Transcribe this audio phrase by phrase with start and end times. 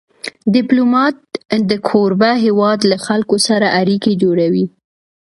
[0.55, 1.15] ډيپلومات
[1.69, 4.65] د کوربه هېواد له خلکو سره اړیکې جوړوي.